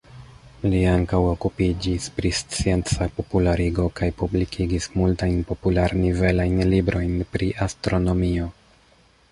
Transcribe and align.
Li 0.73 0.77
ankaŭ 0.91 1.17
okupiĝis 1.31 2.07
pri 2.15 2.31
scienca 2.37 3.07
popularigo 3.19 3.85
kaj 4.01 4.09
publikigis 4.23 4.89
multajn 5.03 5.39
popular-nivelajn 5.51 6.65
librojn 6.75 7.17
pri 7.37 7.53
astronomio. 7.69 8.51